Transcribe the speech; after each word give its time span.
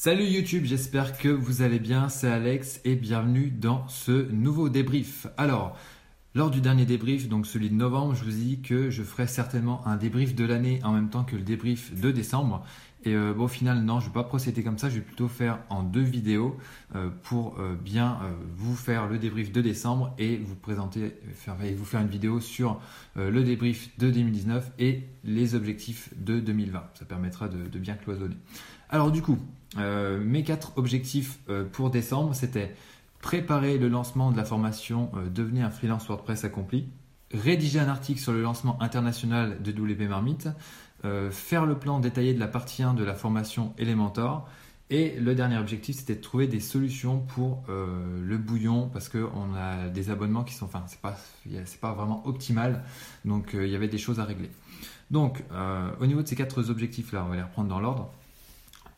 Salut 0.00 0.26
YouTube, 0.26 0.62
j'espère 0.64 1.18
que 1.18 1.28
vous 1.28 1.62
allez 1.62 1.80
bien, 1.80 2.08
c'est 2.08 2.28
Alex 2.28 2.80
et 2.84 2.94
bienvenue 2.94 3.50
dans 3.50 3.88
ce 3.88 4.30
nouveau 4.30 4.68
débrief. 4.68 5.26
Alors, 5.36 5.76
lors 6.36 6.52
du 6.52 6.60
dernier 6.60 6.86
débrief, 6.86 7.28
donc 7.28 7.48
celui 7.48 7.68
de 7.68 7.74
novembre, 7.74 8.14
je 8.14 8.22
vous 8.22 8.30
ai 8.30 8.44
dit 8.44 8.62
que 8.62 8.90
je 8.90 9.02
ferai 9.02 9.26
certainement 9.26 9.84
un 9.88 9.96
débrief 9.96 10.36
de 10.36 10.44
l'année 10.44 10.78
en 10.84 10.92
même 10.92 11.10
temps 11.10 11.24
que 11.24 11.34
le 11.34 11.42
débrief 11.42 12.00
de 12.00 12.12
décembre. 12.12 12.64
Et 13.02 13.14
euh, 13.14 13.34
au 13.34 13.48
final, 13.48 13.82
non, 13.82 13.98
je 13.98 14.04
ne 14.04 14.10
vais 14.10 14.14
pas 14.14 14.22
procéder 14.22 14.62
comme 14.62 14.78
ça, 14.78 14.88
je 14.88 14.94
vais 14.96 15.00
plutôt 15.00 15.26
faire 15.26 15.58
en 15.68 15.82
deux 15.82 16.02
vidéos 16.02 16.56
euh, 16.94 17.10
pour 17.24 17.58
euh, 17.58 17.74
bien 17.74 18.20
vous 18.56 18.76
faire 18.76 19.08
le 19.08 19.18
débrief 19.18 19.50
de 19.50 19.60
décembre 19.60 20.14
et 20.16 20.36
vous 20.36 20.54
présenter, 20.54 21.12
et 21.64 21.74
vous 21.74 21.84
faire 21.84 22.02
une 22.02 22.08
vidéo 22.08 22.38
sur 22.38 22.80
le 23.16 23.42
débrief 23.42 23.98
de 23.98 24.12
2019 24.12 24.70
et 24.78 25.08
les 25.24 25.56
objectifs 25.56 26.10
de 26.16 26.38
2020. 26.38 26.84
Ça 26.94 27.04
permettra 27.04 27.48
de 27.48 27.78
bien 27.80 27.94
cloisonner. 27.94 28.36
Alors 28.90 29.10
du 29.10 29.20
coup, 29.20 29.38
euh, 29.76 30.18
mes 30.18 30.42
quatre 30.42 30.72
objectifs 30.76 31.38
euh, 31.50 31.64
pour 31.64 31.90
décembre, 31.90 32.34
c'était 32.34 32.74
préparer 33.20 33.76
le 33.76 33.88
lancement 33.88 34.30
de 34.30 34.36
la 34.36 34.44
formation 34.44 35.10
euh, 35.16 35.28
Devenir 35.28 35.66
un 35.66 35.70
freelance 35.70 36.06
WordPress 36.06 36.44
accompli, 36.44 36.88
rédiger 37.32 37.80
un 37.80 37.88
article 37.88 38.20
sur 38.20 38.32
le 38.32 38.40
lancement 38.40 38.80
international 38.80 39.60
de 39.62 39.72
WP 39.72 40.08
Marmite, 40.08 40.48
faire 41.30 41.64
le 41.64 41.78
plan 41.78 42.00
détaillé 42.00 42.34
de 42.34 42.40
la 42.40 42.48
partie 42.48 42.82
1 42.82 42.94
de 42.94 43.04
la 43.04 43.14
formation 43.14 43.72
Elementor, 43.78 44.48
et 44.90 45.14
le 45.20 45.34
dernier 45.34 45.58
objectif, 45.58 45.96
c'était 45.96 46.16
de 46.16 46.20
trouver 46.20 46.48
des 46.48 46.58
solutions 46.58 47.20
pour 47.20 47.62
le 47.68 48.36
bouillon 48.36 48.88
parce 48.92 49.08
qu'on 49.08 49.54
a 49.54 49.88
des 49.90 50.10
abonnements 50.10 50.42
qui 50.42 50.54
sont, 50.54 50.64
enfin, 50.64 50.82
c'est 50.88 51.00
pas, 51.00 51.16
pas 51.80 51.92
vraiment 51.92 52.26
optimal, 52.26 52.82
donc 53.24 53.50
il 53.52 53.68
y 53.68 53.76
avait 53.76 53.86
des 53.86 53.98
choses 53.98 54.18
à 54.18 54.24
régler. 54.24 54.50
Donc, 55.12 55.44
au 56.00 56.06
niveau 56.06 56.22
de 56.22 56.26
ces 56.26 56.34
quatre 56.34 56.68
objectifs-là, 56.68 57.24
on 57.24 57.28
va 57.28 57.36
les 57.36 57.42
reprendre 57.42 57.68
dans 57.68 57.78
l'ordre 57.78 58.10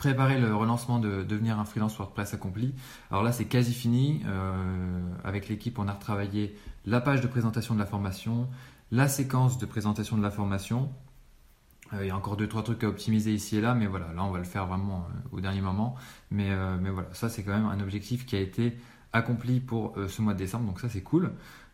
préparer 0.01 0.41
le 0.41 0.57
relancement 0.57 0.99
de 0.99 1.23
devenir 1.23 1.61
un 1.61 1.67
freelance 1.67 1.97
WordPress 1.99 2.33
accompli. 2.33 2.75
Alors 3.11 3.23
là, 3.23 3.33
c'est 3.33 3.45
quasi 3.45 3.75
fini. 3.75 4.23
Euh, 4.27 5.03
avec 5.25 5.49
l'équipe, 5.49 5.79
on 5.79 5.87
a 5.89 5.93
retravaillé 5.93 6.57
la 6.87 7.03
page 7.03 7.21
de 7.21 7.27
présentation 7.27 7.75
de 7.75 7.79
la 7.79 7.85
formation, 7.85 8.49
la 8.91 9.09
séquence 9.09 9.59
de 9.59 9.67
présentation 9.67 10.17
de 10.17 10.23
la 10.23 10.31
formation. 10.31 10.91
Euh, 11.93 11.99
il 12.01 12.09
y 12.09 12.11
a 12.11 12.17
encore 12.17 12.39
deux 12.39 12.49
trois 12.49 12.63
trucs 12.63 12.83
à 12.83 12.89
optimiser 12.89 13.35
ici 13.35 13.59
et 13.59 13.61
là, 13.61 13.75
mais 13.75 13.87
voilà, 13.87 14.07
là 14.15 14.25
on 14.25 14.31
va 14.31 14.39
le 14.39 14.45
faire 14.45 14.67
vraiment 14.67 15.07
euh, 15.07 15.37
au 15.37 15.41
dernier 15.43 15.61
moment. 15.61 15.97
Mais, 16.31 16.49
mais 16.81 16.89
voilà, 16.89 17.09
ça 17.13 17.29
c'est 17.29 17.43
quand 17.43 17.53
même 17.53 17.67
un 17.67 17.81
objectif 17.81 18.25
qui 18.25 18.37
a 18.37 18.41
été 18.41 18.79
accompli 19.13 19.61
pour 19.61 19.97
ce 20.09 20.23
mois 20.23 20.33
de 20.33 20.39
décembre, 20.39 20.65
donc 20.67 20.81
ça 20.81 20.89
c'est 20.89 21.03
cool. 21.03 21.33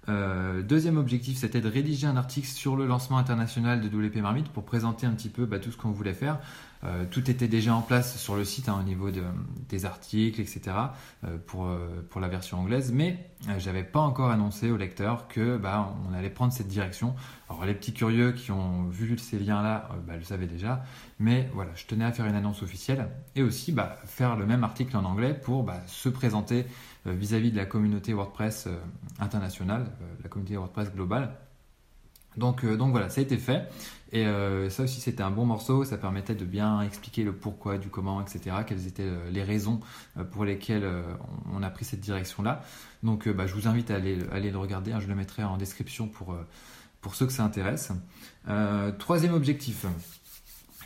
deuxième 0.09 0.97
objectif, 0.97 1.37
c'était 1.37 1.61
de 1.61 1.69
rédiger 1.69 2.07
un 2.07 2.17
article 2.17 2.49
sur 2.49 2.75
le 2.75 2.87
lancement 2.87 3.19
international 3.19 3.83
de 3.83 3.89
WP 3.89 4.17
Marmite 4.17 4.49
pour 4.49 4.65
présenter 4.65 5.07
un 5.07 5.13
petit 5.13 5.29
peu 5.29 5.45
bah, 5.45 5.59
tout 5.59 5.71
ce 5.71 5.77
qu'on 5.77 5.91
voulait 5.91 6.15
faire. 6.15 6.39
Euh, 6.85 7.05
tout 7.11 7.31
était 7.31 7.49
déjà 7.49 7.75
en 7.75 7.83
place 7.83 8.19
sur 8.19 8.37
le 8.37 8.45
site 8.45 8.69
hein, 8.69 8.79
au 8.81 8.83
niveau 8.83 9.11
des 9.69 9.85
articles, 9.87 10.41
etc. 10.41 10.61
Euh, 11.25 11.39
pour, 11.47 11.67
euh, 11.67 12.07
pour 12.11 12.21
la 12.21 12.29
version 12.29 12.61
anglaise, 12.61 12.93
mais 12.93 13.31
j'avais 13.59 13.85
pas 13.85 14.01
encore 14.01 14.31
annoncé 14.31 14.71
au 14.71 14.77
lecteur 14.77 15.29
que 15.29 15.57
bah, 15.57 15.95
on 16.09 16.15
allait 16.15 16.31
prendre 16.31 16.53
cette 16.53 16.69
direction. 16.69 17.15
Alors 17.49 17.65
les 17.65 17.75
petits 17.75 17.93
curieux 17.93 18.33
qui 18.33 18.51
ont 18.51 18.85
vu 18.89 19.17
ces 19.19 19.39
liens-là 19.39 19.89
bah, 20.07 20.17
le 20.17 20.23
savaient 20.23 20.47
déjà, 20.47 20.85
mais 21.19 21.49
voilà, 21.55 21.71
je 21.75 21.87
tenais 21.87 22.05
à 22.05 22.13
faire 22.13 22.27
une 22.27 22.35
annonce 22.35 22.63
officielle 22.63 23.09
et 23.35 23.43
aussi 23.43 23.73
bah, 23.73 23.97
faire 24.05 24.37
le 24.37 24.47
même 24.47 24.65
article 24.65 24.97
en 24.97 25.05
anglais 25.05 25.35
pour 25.35 25.63
bah, 25.63 25.81
se 25.87 26.09
présenter 26.09 26.67
vis-à-vis 27.05 27.53
de 27.53 27.57
la 27.57 27.67
communauté 27.67 28.15
WordPress 28.15 28.69
internationale, 29.21 29.93
la 30.23 30.29
communauté 30.29 30.57
WordPress 30.57 30.93
globale. 30.93 31.37
Donc, 32.37 32.65
donc 32.65 32.91
voilà, 32.91 33.09
ça 33.09 33.21
a 33.21 33.25
été 33.25 33.39
fait. 33.39 33.69
Et 34.13 34.25
euh, 34.27 34.71
ça 34.71 34.85
aussi, 34.85 35.01
c'était 35.01 35.23
un 35.23 35.31
bon 35.31 35.47
morceau. 35.47 35.85
Ça 35.85 35.99
permettait 35.99 36.35
de 36.35 36.45
bien 36.45 36.81
expliquer 36.83 37.25
le 37.25 37.33
pourquoi, 37.33 37.79
du 37.79 37.89
comment, 37.89 38.21
etc. 38.21 38.57
Quelles 38.67 38.87
étaient 38.87 39.03
euh, 39.03 39.31
les 39.31 39.43
raisons 39.43 39.81
euh, 40.17 40.25
pour 40.25 40.45
lesquelles 40.45 40.89
on 41.53 41.63
a 41.63 41.71
pris 41.71 41.85
cette 41.85 42.01
direction-là. 42.01 42.63
Donc, 43.03 43.29
bah, 43.29 43.47
je 43.47 43.55
vous 43.55 43.69
invite 43.69 43.91
à 43.91 43.97
aller, 43.97 44.19
aller 44.33 44.51
le 44.51 44.59
regarder. 44.59 44.93
Hein. 44.93 45.01
Je 45.01 45.09
le 45.09 45.15
mettrai 45.15 45.45
en 45.45 45.57
description 45.57 46.09
pour, 46.09 46.37
pour 47.01 47.15
ceux 47.15 47.27
que 47.27 47.33
ça 47.33 47.45
intéresse. 47.45 47.93
troisième 48.99 49.35
objectif 49.35 49.87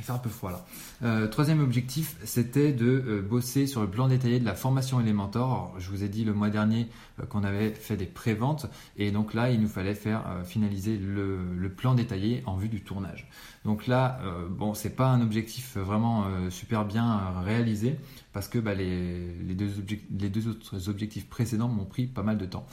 fait 0.02 0.12
un 0.12 0.18
peu 0.18 0.30
froid 0.30 0.50
là. 0.50 0.64
Euh, 1.02 1.28
troisième 1.28 1.60
objectif, 1.60 2.16
c'était 2.24 2.72
de 2.72 2.86
euh, 2.86 3.22
bosser 3.22 3.66
sur 3.66 3.80
le 3.80 3.88
plan 3.88 4.08
détaillé 4.08 4.38
de 4.38 4.44
la 4.44 4.54
formation 4.54 5.00
Elementor. 5.00 5.74
je 5.78 5.90
vous 5.90 6.04
ai 6.04 6.08
dit 6.08 6.24
le 6.24 6.34
mois 6.34 6.50
dernier 6.50 6.88
euh, 7.20 7.26
qu'on 7.26 7.42
avait 7.44 7.70
fait 7.70 7.96
des 7.96 8.06
pré-ventes 8.06 8.66
et 8.96 9.10
donc 9.10 9.34
là, 9.34 9.50
il 9.50 9.60
nous 9.60 9.68
fallait 9.68 9.94
faire 9.94 10.22
finaliser 10.44 10.96
le, 10.98 11.72
plan 11.76 11.94
détaillé 11.94 12.42
en 12.46 12.56
vue 12.56 12.68
du 12.68 12.82
tournage. 12.82 13.28
Donc 13.64 13.86
là, 13.86 14.20
bon, 14.50 14.74
c'est 14.74 14.96
pas 14.96 15.06
un 15.06 15.20
objectif 15.20 15.76
vraiment 15.76 16.24
super 16.50 16.84
bien 16.84 17.40
réalisé 17.44 17.96
parce 18.32 18.48
que 18.48 18.58
bah, 18.58 18.74
les 18.74 19.54
deux 19.54 20.48
autres 20.48 20.88
objectifs 20.88 21.28
précédents 21.28 21.68
m'ont 21.68 21.84
pris 21.84 22.06
pas 22.06 22.22
mal 22.22 22.38
de 22.38 22.46
temps. 22.46 22.66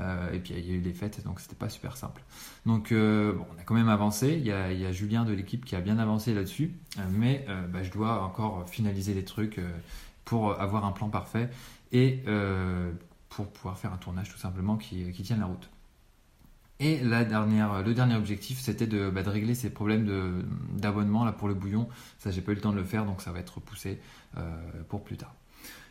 Euh, 0.00 0.32
et 0.32 0.38
puis 0.38 0.54
il 0.54 0.66
y 0.66 0.72
a 0.72 0.74
eu 0.74 0.80
des 0.80 0.92
fêtes, 0.92 1.24
donc 1.24 1.40
c'était 1.40 1.56
pas 1.56 1.68
super 1.68 1.96
simple. 1.96 2.22
Donc 2.66 2.92
euh, 2.92 3.34
on 3.50 3.60
a 3.60 3.64
quand 3.64 3.74
même 3.74 3.88
avancé. 3.88 4.34
Il 4.34 4.46
y 4.46 4.52
a, 4.52 4.92
Julien 4.92 5.24
de 5.24 5.32
l'équipe 5.32 5.64
qui 5.64 5.76
a 5.76 5.80
bien 5.80 5.98
avancé 5.98 6.34
là-dessus, 6.34 6.72
euh, 6.98 7.02
mais 7.10 7.46
bah, 7.72 7.82
je 7.82 7.90
dois 7.90 8.22
encore 8.22 8.68
finaliser 8.68 9.14
les 9.14 9.24
trucs 9.24 9.60
pour 10.24 10.60
avoir 10.60 10.84
un 10.84 10.92
plan 10.92 11.08
parfait 11.08 11.48
et 11.92 12.22
pour 13.28 13.48
pouvoir 13.48 13.78
faire 13.78 13.92
un 13.92 13.96
tournage 13.96 14.30
tout 14.30 14.38
simplement 14.38 14.76
qui, 14.76 15.10
tienne 15.22 15.40
la 15.40 15.46
route. 15.46 15.68
Et 16.80 17.00
la 17.00 17.24
dernière, 17.24 17.82
le 17.82 17.92
dernier 17.92 18.14
objectif, 18.14 18.60
c'était 18.60 18.86
de, 18.86 19.10
bah, 19.10 19.24
de, 19.24 19.30
régler 19.30 19.56
ces 19.56 19.70
problèmes 19.70 20.44
d'abonnement 20.76 21.30
pour 21.32 21.48
le 21.48 21.54
bouillon. 21.54 21.88
Ça, 22.18 22.30
j'ai 22.30 22.40
pas 22.40 22.52
eu 22.52 22.54
le 22.54 22.60
temps 22.60 22.72
de 22.72 22.76
le 22.76 22.84
faire, 22.84 23.04
donc 23.04 23.20
ça 23.20 23.32
va 23.32 23.40
être 23.40 23.56
repoussé 23.56 23.98
pour 24.88 25.02
plus 25.02 25.16
tard. 25.16 25.34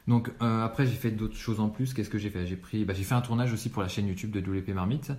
Donc 0.07 0.31
euh, 0.41 0.63
après 0.63 0.85
j'ai 0.85 0.95
fait 0.95 1.11
d'autres 1.11 1.35
choses 1.35 1.59
en 1.59 1.69
plus. 1.69 1.93
Qu'est-ce 1.93 2.09
que 2.09 2.17
j'ai 2.17 2.29
fait? 2.29 2.47
J'ai 2.47 2.55
pris, 2.55 2.85
bah, 2.85 2.93
j'ai 2.93 3.03
fait 3.03 3.15
un 3.15 3.21
tournage 3.21 3.53
aussi 3.53 3.69
pour 3.69 3.81
la 3.81 3.87
chaîne 3.89 4.07
YouTube 4.07 4.31
de 4.31 4.39
WP 4.39 4.69
Marmite. 4.69 5.11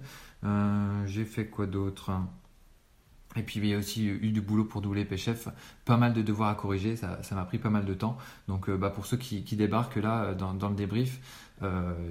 Euh, 0.45 1.07
j'ai 1.07 1.25
fait 1.25 1.47
quoi 1.47 1.67
d'autre? 1.67 2.13
Et 3.37 3.43
puis 3.43 3.61
il 3.61 3.67
y 3.67 3.75
a 3.75 3.79
aussi 3.79 4.07
eu 4.07 4.33
du 4.33 4.41
boulot 4.41 4.65
pour 4.65 4.85
WP 4.85 5.17
Chef, 5.17 5.49
pas 5.85 5.99
mal 5.99 6.15
de 6.15 6.23
devoirs 6.23 6.49
à 6.49 6.55
corriger, 6.55 6.97
ça, 6.97 7.21
m'a 7.33 7.45
pris 7.45 7.59
pas 7.59 7.69
mal 7.69 7.85
de 7.85 7.93
temps. 7.93 8.17
Donc 8.49 8.69
euh, 8.69 8.77
bah, 8.79 8.89
pour 8.89 9.05
ceux 9.05 9.19
qui, 9.19 9.43
débarquent 9.55 9.97
là 9.97 10.35
dans, 10.35 10.55
dans 10.55 10.71
le 10.71 10.75
débrief, 10.75 11.21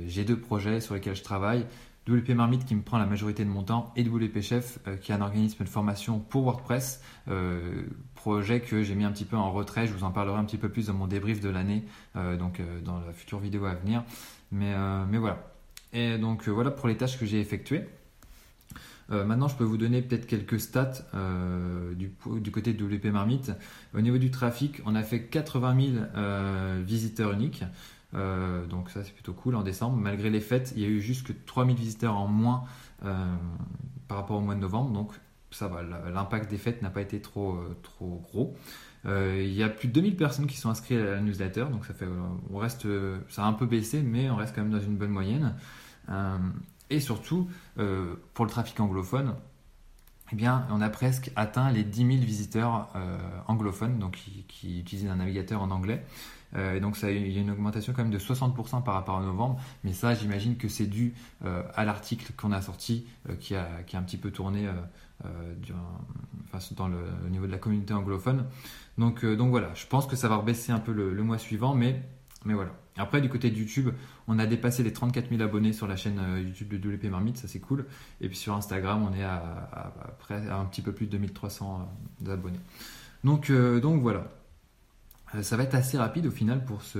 j'ai 0.06 0.26
deux 0.26 0.40
projets 0.40 0.80
sur 0.80 0.94
lesquels 0.94 1.16
je 1.16 1.24
travaille. 1.24 1.66
WP 2.08 2.30
Marmite 2.30 2.66
qui 2.66 2.76
me 2.76 2.82
prend 2.82 2.98
la 2.98 3.06
majorité 3.06 3.44
de 3.44 3.50
mon 3.50 3.64
temps 3.64 3.92
et 3.96 4.04
WP 4.04 4.42
Chef 4.42 4.80
euh, 4.88 4.96
qui 4.96 5.12
est 5.12 5.16
un 5.16 5.22
organisme 5.22 5.64
de 5.64 5.70
formation 5.70 6.20
pour 6.20 6.44
WordPress, 6.44 7.02
euh, 7.28 7.84
projet 8.16 8.62
que 8.62 8.82
j'ai 8.84 8.96
mis 8.96 9.04
un 9.04 9.12
petit 9.12 9.26
peu 9.26 9.36
en 9.36 9.52
retrait. 9.52 9.88
Je 9.88 9.94
vous 9.94 10.04
en 10.04 10.12
parlerai 10.12 10.38
un 10.38 10.46
petit 10.46 10.58
peu 10.58 10.70
plus 10.70 10.88
dans 10.88 10.94
mon 10.94 11.08
débrief 11.08 11.42
de 11.42 11.50
l'année, 11.50 11.84
euh, 12.16 12.38
donc 12.38 12.62
dans 12.84 13.00
la 13.00 13.12
future 13.12 13.40
vidéo 13.40 13.66
à 13.66 13.74
venir. 13.74 14.04
Mais, 14.52 14.74
voilà. 15.18 15.52
Et 15.94 16.18
donc 16.18 16.48
voilà 16.48 16.72
pour 16.72 16.88
les 16.88 16.96
tâches 16.96 17.20
que 17.20 17.26
j'ai 17.26 17.40
effectuées. 17.40 17.84
maintenant, 19.10 19.48
je 19.48 19.56
peux 19.56 19.64
vous 19.64 19.78
donner 19.78 20.02
peut-être 20.02 20.26
quelques 20.26 20.60
stats 20.60 21.06
du, 21.96 22.12
du, 22.40 22.52
côté 22.52 22.74
de 22.74 22.86
WP 22.86 23.06
Marmite. 23.06 23.52
Au 23.94 24.02
niveau 24.02 24.18
du 24.18 24.32
trafic, 24.32 24.82
on 24.86 24.96
a 24.96 25.04
fait 25.04 25.24
80 25.24 25.78
000 26.16 26.84
visiteurs 26.84 27.34
uniques. 27.34 27.64
Euh, 28.14 28.66
donc 28.66 28.90
ça 28.90 29.04
c'est 29.04 29.14
plutôt 29.14 29.34
cool 29.34 29.56
en 29.56 29.64
décembre. 29.64 29.98
Malgré 29.98 30.30
les 30.30 30.42
fêtes, 30.42 30.74
il 30.76 30.82
y 30.82 30.86
a 30.86 30.88
eu 30.88 31.02
juste 31.02 31.28
que 31.28 31.34
3000 31.46 31.76
visiteurs 31.76 32.16
en 32.16 32.28
moins 32.28 32.64
euh, 33.06 33.36
par 34.08 34.18
rapport 34.18 34.38
au 34.38 34.42
mois 34.42 34.56
de 34.56 34.60
novembre. 34.60 34.92
Donc 34.92 35.12
ça 35.52 35.68
va, 35.68 35.82
l'impact 35.82 36.50
des 36.50 36.58
fêtes 36.58 36.82
n'a 36.82 36.90
pas 36.90 37.02
été 37.02 37.22
trop, 37.22 37.54
euh, 37.54 37.78
trop 37.84 38.22
gros. 38.32 38.56
il 39.06 39.54
y 39.54 39.64
a 39.64 39.70
plus 39.70 39.88
de 39.88 39.94
2000 39.94 40.16
personnes 40.16 40.48
qui 40.48 40.58
sont 40.58 40.70
inscrites 40.70 41.00
à 41.00 41.04
la 41.04 41.22
newsletter, 41.22 41.66
donc 41.72 41.86
ça 41.86 41.94
fait, 41.94 42.08
on 42.52 42.58
reste, 42.58 42.86
ça 43.30 43.46
a 43.46 43.48
un 43.48 43.54
peu 43.54 43.66
baissé, 43.66 44.02
mais 44.02 44.30
on 44.30 44.36
reste 44.36 44.54
quand 44.54 44.62
même 44.62 44.72
dans 44.72 44.82
une 44.82 44.98
bonne 44.98 45.12
moyenne. 45.12 45.56
et 46.90 47.00
surtout, 47.00 47.50
pour 48.34 48.46
le 48.46 48.52
trafic 48.52 48.78
anglophone, 48.82 49.36
eh 50.34 50.36
bien, 50.36 50.68
on 50.70 50.82
a 50.82 50.90
presque 50.90 51.32
atteint 51.38 51.72
les 51.72 51.86
10 51.86 51.98
000 52.00 52.10
visiteurs 52.26 52.90
anglophones, 53.48 54.00
donc 54.00 54.18
qui, 54.18 54.44
qui, 54.50 54.82
utilisent 54.82 55.08
un 55.08 55.16
navigateur 55.16 55.62
en 55.62 55.72
anglais. 55.72 56.04
Euh, 56.56 56.76
et 56.76 56.80
donc 56.80 56.98
il 57.04 57.32
y 57.32 57.38
a 57.38 57.42
une 57.42 57.52
augmentation 57.52 57.94
quand 57.94 58.04
même 58.04 58.12
de 58.12 58.20
60% 58.20 58.84
par 58.84 58.94
rapport 58.94 59.18
à 59.18 59.22
novembre, 59.22 59.60
mais 59.84 59.94
ça 59.94 60.14
j'imagine 60.14 60.58
que 60.58 60.70
c'est 60.70 60.86
dû 60.86 61.14
euh, 61.46 61.64
à 61.76 61.86
l'article 61.86 62.32
qu'on 62.38 62.52
a 62.52 62.62
sorti 62.62 63.06
euh, 63.30 63.36
qui, 63.36 63.56
a, 63.56 63.68
qui 63.86 63.96
a 63.96 64.00
un 64.00 64.04
petit 64.04 64.18
peu 64.18 64.32
tourné 64.32 64.68
dans 66.76 66.88
le, 66.88 66.98
au 67.26 67.30
niveau 67.30 67.48
de 67.48 67.52
la 67.52 67.58
communauté 67.58 67.94
anglophone. 67.94 68.46
Donc, 68.98 69.26
donc 69.26 69.50
voilà, 69.50 69.74
je 69.74 69.86
pense 69.86 70.08
que 70.08 70.16
ça 70.16 70.28
va 70.28 70.38
rebaisser 70.38 70.72
un 70.72 70.80
peu 70.80 70.92
le, 70.92 71.24
mois 71.24 71.38
suivant, 71.38 71.76
mais, 71.76 72.02
mais 72.46 72.54
voilà. 72.54 72.72
Après, 72.98 73.22
du 73.22 73.30
côté 73.30 73.52
de 73.52 73.58
YouTube, 73.58 73.90
on 74.28 74.40
a 74.40 74.48
dépassé 74.48 74.82
les 74.82 74.92
34 74.92 75.30
000 75.30 75.42
abonnés 75.42 75.74
sur 75.74 75.88
la 75.88 75.96
chaîne 75.96 76.20
YouTube 76.40 76.70
de 76.70 76.96
WP 76.96 77.06
Marmite, 77.06 77.38
ça 77.38 77.48
c'est 77.48 77.60
cool. 77.60 77.86
Et 78.22 78.28
puis 78.28 78.38
sur 78.38 78.56
Instagram, 78.56 79.08
on 79.08 79.14
est 79.16 79.24
à, 79.24 79.92
à, 80.30 80.60
un 80.60 80.66
petit 80.66 80.82
peu 80.82 80.92
plus 80.94 81.06
de 81.06 81.12
2300 81.12 81.88
abonnés. 82.28 82.60
Donc, 83.24 83.52
donc 83.52 84.02
voilà. 84.02 84.26
Euh, 85.36 85.44
ça 85.44 85.58
va 85.58 85.64
être 85.64 85.76
assez 85.76 85.98
rapide 85.98 86.28
au 86.28 86.32
final 86.32 86.64
pour 86.64 86.82
ce, 86.82 87.00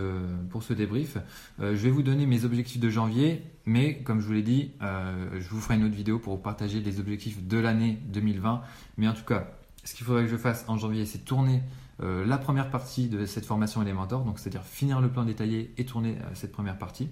pour 0.50 0.64
ce 0.64 0.74
débrief. 0.74 1.18
Euh, 1.60 1.76
je 1.76 1.84
vais 1.84 1.90
vous 1.90 2.04
donner 2.04 2.26
mes 2.26 2.46
objectifs 2.46 2.80
de 2.80 2.90
janvier, 2.90 3.44
mais 3.66 4.00
comme 4.00 4.20
je 4.20 4.28
vous 4.28 4.34
l'ai 4.34 4.42
dit, 4.42 4.72
euh, 4.82 5.40
je 5.40 5.50
vous 5.50 5.62
ferai 5.62 5.76
une 5.76 5.84
autre 5.84 5.96
vidéo 5.96 6.20
pour 6.20 6.36
vous 6.36 6.42
partager 6.42 6.80
les 6.82 7.00
objectifs 7.00 7.46
de 7.46 7.58
l'année 7.58 8.00
2020. 8.08 8.62
Mais 8.98 9.08
en 9.08 9.14
tout 9.14 9.24
cas, 9.24 9.52
ce 9.84 9.94
qu'il 9.94 10.06
faudrait 10.06 10.24
que 10.24 10.30
je 10.30 10.38
fasse 10.38 10.66
en 10.68 10.78
janvier, 10.78 11.06
c'est 11.06 11.20
tourner 11.20 11.62
la 12.00 12.38
première 12.38 12.70
partie 12.70 13.08
de 13.08 13.26
cette 13.26 13.48
formation 13.48 13.82
Elementor, 13.82 14.24
donc 14.24 14.38
c'est-à-dire 14.38 14.62
finir 14.62 15.02
le 15.02 15.10
plan 15.10 15.24
détaillé 15.24 15.74
et 15.80 15.86
tourner 15.86 16.16
cette 16.36 16.52
première 16.52 16.78
partie 16.78 17.10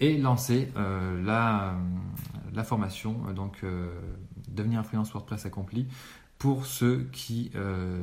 et 0.00 0.18
lancer 0.18 0.72
la, 0.74 1.76
la, 2.52 2.64
formation, 2.64 3.14
donc 3.36 3.64
devenir 4.48 4.80
un 4.80 4.82
freelance 4.82 5.12
WordPress 5.12 5.46
accompli 5.46 5.86
pour 6.38 6.66
ceux 6.66 7.08
qui 7.12 7.50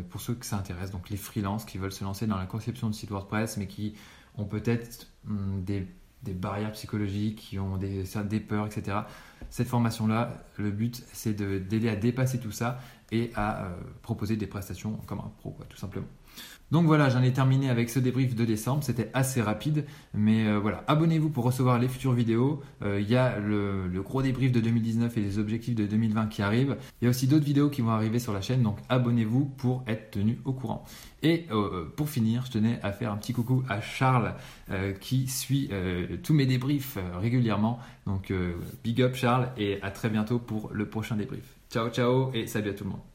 pour 0.10 0.22
ceux 0.22 0.34
que 0.34 0.46
ça 0.46 0.58
intéresse, 0.58 0.92
donc 0.92 1.10
les 1.10 1.18
freelances 1.18 1.66
qui 1.66 1.78
veulent 1.78 1.92
se 1.92 2.04
lancer 2.04 2.28
dans 2.28 2.38
la 2.38 2.46
conception 2.46 2.90
de 2.90 2.96
site 2.96 3.12
WordPress 3.12 3.58
mais 3.58 3.68
qui 3.68 3.94
ont 4.38 4.46
peut-être 4.46 5.08
hum, 5.28 5.64
des 5.64 5.86
barrières 6.34 6.72
psychologiques, 6.72 7.38
qui 7.38 7.60
ont 7.60 7.78
des, 7.78 8.04
des 8.26 8.40
peurs, 8.40 8.66
etc. 8.66 9.00
Cette 9.50 9.68
formation-là, 9.68 10.46
le 10.58 10.72
but, 10.72 11.04
c'est 11.12 11.34
d'aider 11.34 11.90
à 11.90 11.96
dépasser 11.96 12.40
tout 12.40 12.52
ça 12.52 12.80
et 13.12 13.32
à 13.36 13.66
euh, 13.66 13.76
proposer 14.02 14.38
des 14.38 14.48
prestations 14.48 14.94
comme 15.06 15.20
un 15.20 15.32
pro, 15.40 15.56
tout 15.70 15.78
simplement. 15.78 16.08
Donc 16.74 16.88
voilà, 16.88 17.08
j'en 17.08 17.22
ai 17.22 17.32
terminé 17.32 17.70
avec 17.70 17.88
ce 17.92 18.00
débrief 18.00 18.34
de 18.34 18.46
décembre. 18.46 18.84
C'était 18.84 19.12
assez 19.14 19.44
rapide, 19.44 19.86
mais 20.16 20.48
euh, 20.48 20.58
voilà. 20.58 20.84
Abonnez-vous 20.88 21.30
pour 21.30 21.44
recevoir 21.44 21.78
les 21.78 21.88
futures 21.88 22.14
vidéos. 22.14 22.64
Euh, 22.82 23.00
il 23.00 23.08
y 23.08 23.16
a 23.16 23.38
le, 23.38 24.02
gros 24.02 24.24
débrief 24.24 24.52
de 24.52 24.60
2019 24.60 25.16
et 25.16 25.22
les 25.22 25.38
objectifs 25.38 25.76
de 25.76 25.86
2020 25.86 26.26
qui 26.30 26.42
arrivent. 26.42 26.76
Il 27.00 27.06
y 27.06 27.08
a 27.08 27.12
aussi 27.12 27.28
d'autres 27.28 27.46
vidéos 27.46 27.70
qui 27.70 27.82
vont 27.82 27.92
arriver 27.92 28.18
sur 28.18 28.34
la 28.34 28.42
chaîne, 28.42 28.64
donc 28.64 28.80
abonnez-vous 28.90 29.46
pour 29.46 29.84
être 29.86 30.10
tenu 30.10 30.40
au 30.46 30.54
courant. 30.54 30.84
Et 31.22 31.46
euh, 31.52 31.86
pour 31.96 32.10
finir, 32.10 32.44
je 32.48 32.54
tenais 32.54 32.80
à 32.82 32.92
faire 32.92 33.12
un 33.12 33.18
petit 33.18 33.34
coucou 33.34 33.64
à 33.70 33.80
Charles 33.80 34.34
qui 35.00 35.28
suit 35.28 35.70
tous 36.24 36.34
mes 36.34 36.48
débriefs 36.48 36.98
régulièrement. 37.22 37.78
Donc 38.08 38.34
big 38.84 39.02
up 39.04 39.14
Charles 39.14 39.50
et 39.58 39.80
à 39.84 39.92
très 39.92 40.10
bientôt 40.10 40.40
pour 40.40 40.72
le 40.74 40.90
prochain 40.90 41.16
débrief. 41.16 41.44
Ciao 41.70 41.90
ciao 41.90 42.32
et 42.34 42.48
salut 42.48 42.72
à 42.72 42.74
tout 42.74 42.86
le 42.86 42.90
monde. 42.92 43.13